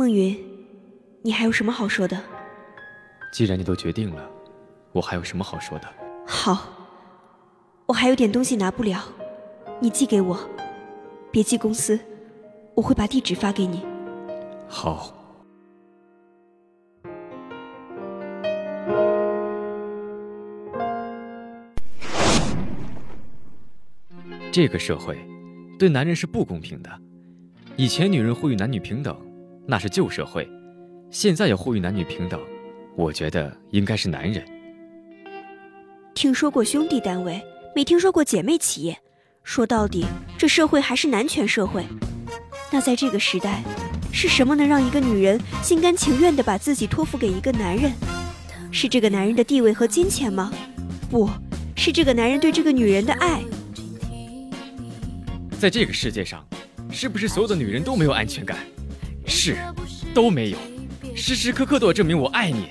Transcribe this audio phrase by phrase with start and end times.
[0.00, 0.34] 孟云，
[1.20, 2.18] 你还有什么好说的？
[3.34, 4.26] 既然你都决定了，
[4.92, 5.86] 我还有什么好说的？
[6.26, 6.72] 好，
[7.84, 8.98] 我还有点东西拿不了，
[9.78, 10.40] 你寄给我，
[11.30, 12.00] 别寄公司，
[12.74, 13.84] 我会把地址发给你。
[14.66, 15.14] 好。
[24.50, 25.18] 这个社会
[25.78, 26.90] 对男人是不公平的。
[27.76, 29.14] 以前女人呼吁男女平等，
[29.70, 30.42] 那是旧社会；
[31.12, 32.40] 现在也呼吁男女平等，
[32.96, 34.44] 我觉得应该是男人。
[36.12, 37.40] 听说过兄弟单位，
[37.72, 38.98] 没听说过姐妹企业。
[39.44, 40.04] 说到底，
[40.36, 41.86] 这社会还是男权社会。
[42.72, 43.62] 那在这个时代，
[44.12, 47.92] 是什么能让一个女人心甘情愿地把自己托付给一个男人？
[48.72, 50.52] 是这个男人的地位和金钱吗？
[51.08, 51.30] 不
[51.76, 53.40] 是这个男人对这个女人的爱。
[55.60, 56.44] 在这个世界上，
[56.90, 58.58] 是不是所有的女人都没有安全感？
[59.30, 59.56] 是，
[60.12, 60.58] 都没有。
[61.14, 62.70] 时时刻刻都要证明我爱你。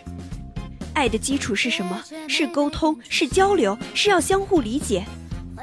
[0.94, 2.04] 爱的基础是什么？
[2.28, 5.06] 是沟通，是交流，是要相互理解。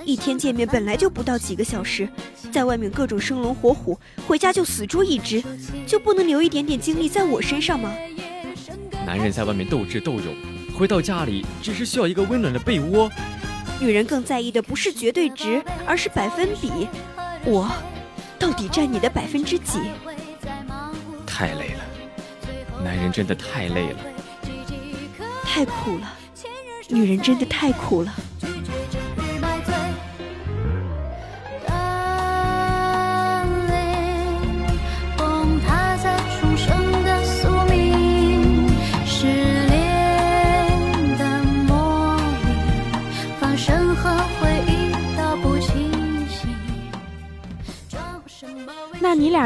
[0.06, 2.08] 一天见面本来就不到几个小时，
[2.50, 5.42] 在外面各种生龙活虎，回家就死猪一只，
[5.86, 7.92] 就不能留一点点精力在我身上吗？
[9.04, 10.34] 男人在外面斗智斗勇，
[10.74, 13.10] 回到家里只是需要一个温暖的被窝。
[13.78, 16.88] 女人更在意的不是绝对值，而是百分比。
[17.44, 17.70] 我
[18.38, 19.78] 到底占你的百分之几？
[21.36, 21.84] 太累了，
[22.82, 23.98] 男人真的太累了，
[25.44, 26.10] 太苦了，
[26.88, 28.14] 女人真的太苦了。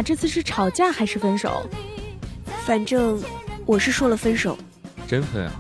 [0.01, 1.69] 俩这次是吵架还是分手？
[2.65, 3.23] 反正
[3.67, 4.57] 我是说了分手。
[5.07, 5.53] 真分啊？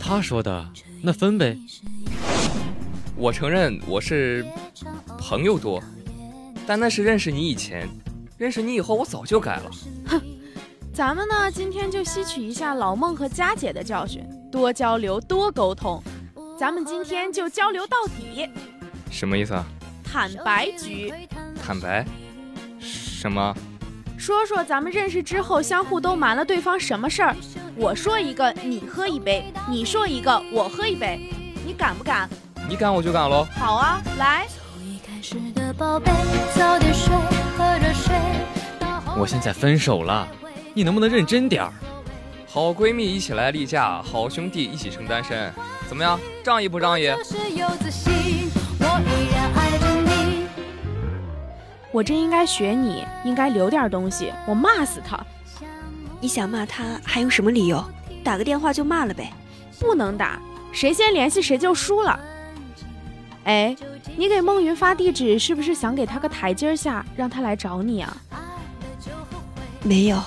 [0.00, 0.66] 他说的，
[1.02, 1.54] 那分呗。
[3.14, 4.42] 我承认我是
[5.18, 5.82] 朋友多，
[6.66, 7.86] 但那是认识你以前，
[8.38, 9.70] 认识你以后我早就改了。
[10.06, 10.18] 哼，
[10.94, 16.02] 咱们呢今天就吸取一下老孟和佳姐的教训，多交流多沟通。
[16.58, 18.48] 咱们今天就交流到底。
[19.10, 19.66] 什么意思啊？
[20.02, 21.12] 坦白局。
[21.62, 22.02] 坦白。
[22.80, 23.54] 什么？
[24.24, 27.36] 说说咱们认识之后相互都瞒了对方什么事儿？
[27.76, 31.28] 我说一个，你喝一杯；你说一个，我喝一杯。
[31.62, 32.26] 你敢不敢？
[32.66, 33.46] 你敢我就敢喽。
[33.54, 34.46] 好啊，来。
[39.14, 40.26] 我现在分手了，
[40.72, 41.70] 你能不能认真点儿？
[42.48, 45.52] 好闺蜜一起来例假，好兄弟一起成单身，
[45.86, 46.18] 怎么样？
[46.42, 47.12] 仗义不仗义？
[51.94, 55.16] 我真应该学你，应该留点东西，我骂死他。
[56.20, 57.84] 你想骂他还有什么理由？
[58.24, 59.32] 打个电话就骂了呗。
[59.78, 60.40] 不能打，
[60.72, 62.18] 谁先联系谁就输了。
[63.44, 63.76] 哎，
[64.16, 68.16] 你给孟云发地址是不是想给他个台阶下，让他来找你啊？
[69.84, 70.18] 没有。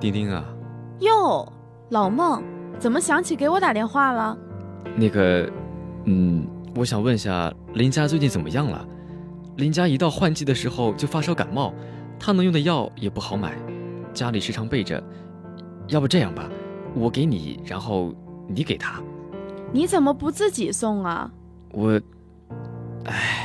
[0.00, 0.44] 丁丁啊！
[1.00, 1.50] 哟，
[1.90, 2.42] 老孟，
[2.78, 4.36] 怎么想起给我打电话了？
[4.96, 5.50] 那个，
[6.04, 8.86] 嗯，我想问下林佳最近怎么样了？
[9.56, 11.74] 林佳一到换季的时候就发烧感冒，
[12.18, 13.56] 她能用的药也不好买，
[14.12, 15.02] 家里时常备着。
[15.88, 16.48] 要不这样吧，
[16.94, 18.14] 我给你，然后
[18.46, 19.00] 你给她。
[19.72, 21.30] 你怎么不自己送啊？
[21.72, 22.00] 我，
[23.04, 23.44] 唉。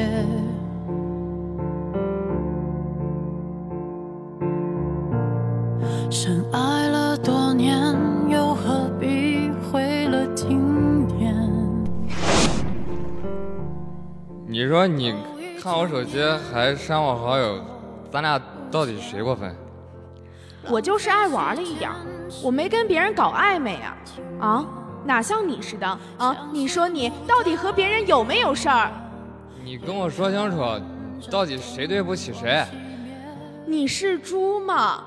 [0.00, 0.39] 深
[14.60, 15.14] 你说你
[15.58, 16.22] 看我手机
[16.52, 17.64] 还删我好友，
[18.12, 18.38] 咱俩
[18.70, 19.56] 到底谁过分？
[20.68, 21.90] 我就是爱玩了一点，
[22.42, 23.96] 我没跟别人搞暧昧啊！
[24.38, 24.66] 啊，
[25.02, 25.86] 哪像你似的
[26.18, 26.36] 啊？
[26.52, 28.90] 你说你到底和别人有没有事儿？
[29.64, 30.62] 你跟我说清楚，
[31.30, 32.62] 到底谁对不起谁？
[33.64, 35.02] 你是猪吗？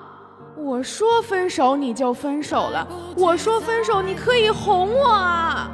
[0.58, 5.70] 我说分手你就分手了，我说分手你可以哄我啊！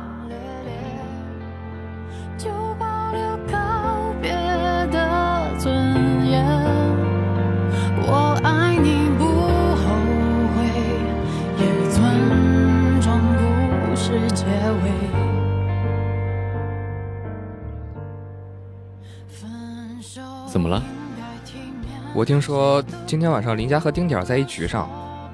[22.15, 24.89] 我听说今天晚上林家和丁点儿在一局上，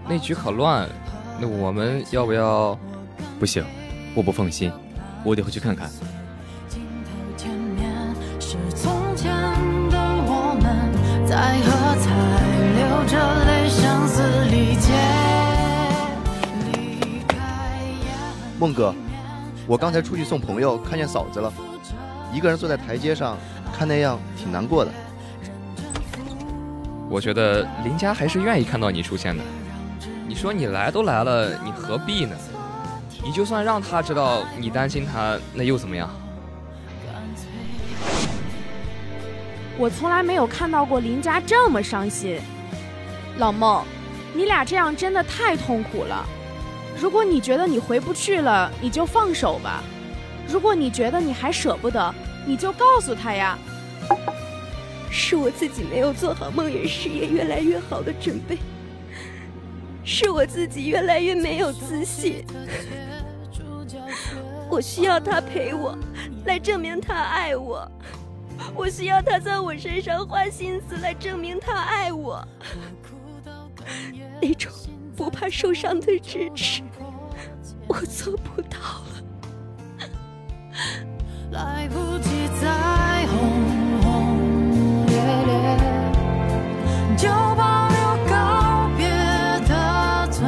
[0.08, 0.88] 那局可乱，
[1.40, 2.78] 那我们要不要？
[3.38, 3.66] 不行，
[4.14, 4.72] 我不放心，
[5.24, 5.90] 我得回去看看。
[6.70, 7.92] 镜头前面
[8.40, 9.30] 是从前
[9.90, 12.06] 的我们，在喝彩，
[12.78, 13.14] 流着
[13.46, 14.94] 泪，声嘶力竭。
[16.72, 17.36] 离开
[18.06, 18.96] 也很孟哥，
[19.68, 21.52] 我刚才出去送朋友，看见嫂子了，
[22.32, 23.38] 一个人坐在台阶上，
[23.78, 24.92] 看那样挺难过的。
[27.10, 29.44] 我觉得林佳还是愿意看到你出现的。
[30.28, 32.36] 你说你来都来了，你何必呢？
[33.24, 36.10] 你就算让他知道你担心他，那又怎么样？
[39.78, 42.40] 我从来没有看到过林佳这么伤心。
[43.38, 43.84] 老孟，
[44.34, 46.26] 你俩这样真的太痛苦了。
[46.98, 49.84] 如果你觉得你回不去了，你就放手吧；
[50.48, 53.58] 如果你觉得你还舍不得，你就告诉他呀。
[55.18, 58.58] 是我自己没有做好梦圆事业越来越好的准备，
[60.04, 62.46] 是我自己越来越没有自信。
[64.70, 65.98] 我需要他陪我，
[66.46, 67.90] 来证明他爱我。
[68.74, 72.46] 我需要他在我身上花心思来证明他爱我。
[74.42, 74.70] 那种
[75.16, 76.82] 不怕受伤的支持，
[77.88, 79.15] 我做不到了。
[81.56, 82.30] 来不及
[82.62, 83.40] 再轰
[84.02, 84.06] 轰
[85.08, 85.16] 烈
[85.46, 85.56] 烈，
[87.16, 87.98] 就保留
[88.30, 89.08] 告别
[89.66, 90.44] 的尊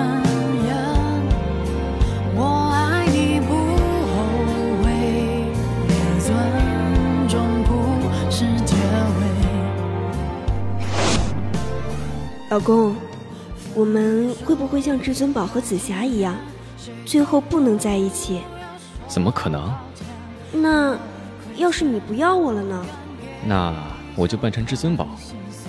[0.66, 0.70] 严。
[2.36, 2.40] 我
[2.76, 3.56] 爱你不
[4.12, 4.16] 后
[4.84, 4.86] 悔，
[5.88, 6.28] 也尊
[7.30, 7.70] 重不
[8.30, 9.20] 是结尾。
[12.50, 12.94] 老公，
[13.74, 16.36] 我们会不会像至尊宝和紫霞一样，
[17.06, 18.42] 最后不能在一起？
[19.08, 19.72] 怎么可能？
[20.52, 20.98] 那
[21.56, 22.86] 要是你不要我了呢？
[23.46, 23.74] 那
[24.16, 25.08] 我就扮成至尊宝，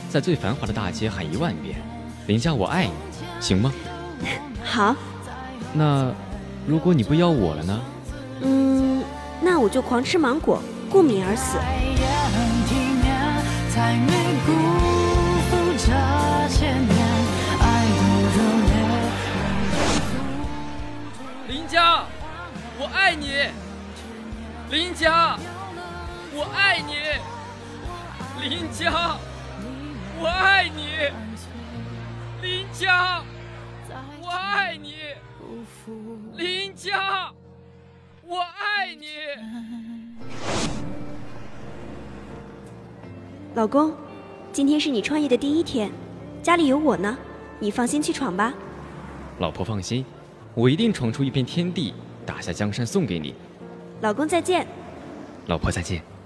[0.09, 1.77] 在最繁华的大街喊一万遍
[2.27, 2.93] “林佳我爱你”，
[3.41, 3.73] 行吗？
[4.65, 4.97] 好，
[5.73, 6.11] 那
[6.67, 7.81] 如果你不要我了呢？
[8.41, 9.03] 嗯，
[9.41, 10.61] 那我就狂吃芒果，
[10.91, 11.59] 过敏而死。
[11.59, 12.37] 也很
[12.67, 13.09] 体面，
[13.71, 14.13] 才没
[14.47, 14.53] 辜
[15.49, 15.87] 负这
[16.49, 16.97] 些年
[17.61, 17.65] 爱
[17.97, 18.01] 的
[18.35, 18.37] 热
[18.67, 18.73] 烈。
[21.49, 22.05] 林佳，
[22.79, 23.27] 我爱你。
[24.71, 25.39] 林佳，
[26.35, 26.93] 我爱你。
[28.47, 29.17] 林佳，
[30.21, 30.87] 我爱你。
[32.47, 33.25] 林佳，
[34.21, 34.97] 我爱你。
[36.37, 37.33] 林佳，
[38.27, 39.07] 我爱你。
[43.55, 43.95] 老公，
[44.53, 45.91] 今天是你创业的第一天，
[46.43, 47.17] 家里有我呢，
[47.59, 48.53] 你放心去闯吧。
[49.39, 50.05] 老婆放心，
[50.55, 51.95] 我一定闯出一片天地，
[52.27, 53.35] 打下江山送给你。
[54.01, 54.67] 老公再见。
[55.47, 56.18] 老婆再见。